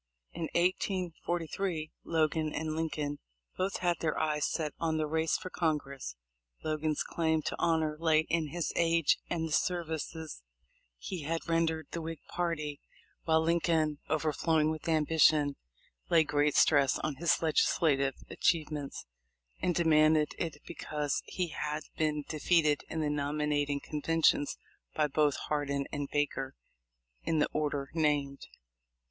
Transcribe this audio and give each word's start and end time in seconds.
In 0.33 0.49
1843, 0.55 1.91
Logan 2.03 2.51
and 2.55 2.75
Lincoln 2.75 3.19
both 3.55 3.77
had 3.81 3.99
their 3.99 4.17
eyes 4.19 4.47
set 4.49 4.73
on 4.79 4.97
the 4.97 5.05
race 5.05 5.37
for 5.37 5.51
Congress. 5.51 6.15
Logan's 6.63 7.03
claim 7.03 7.43
to 7.43 7.51
the 7.51 7.61
honor 7.61 7.97
lay 7.99 8.21
in 8.21 8.47
his 8.47 8.73
age 8.75 9.19
and 9.29 9.47
the 9.47 9.51
services 9.53 10.41
he 10.97 11.21
had 11.21 11.47
ren 11.47 11.67
dered 11.67 11.83
the 11.91 12.01
Whig 12.01 12.17
party, 12.29 12.79
while 13.25 13.41
Lincoln, 13.43 13.99
overflowing 14.09 14.71
with 14.71 14.89
ambition, 14.89 15.55
lay 16.09 16.23
great 16.23 16.55
stress 16.55 16.97
on 16.97 17.17
his 17.17 17.39
legislative 17.43 18.15
achievements, 18.27 19.05
and 19.61 19.75
demanded 19.75 20.33
it 20.39 20.57
because 20.65 21.21
he 21.27 21.49
had 21.49 21.83
been 21.95 22.23
defeated 22.27 22.81
in 22.89 23.01
the 23.01 23.09
nominating 23.11 23.79
conventions 23.79 24.57
by 24.95 25.05
both 25.05 25.35
Hardin 25.35 25.85
and 25.91 26.09
Baker 26.11 26.55
in 27.21 27.37
the 27.37 27.49
order 27.53 27.91
named. 27.93 28.47